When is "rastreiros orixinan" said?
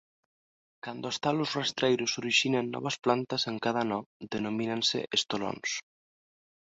1.57-2.65